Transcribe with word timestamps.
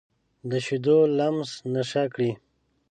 د 0.49 0.51
شیدو 0.65 0.97
لمس 1.17 1.51
نشه 1.73 2.03
کړي 2.13 2.31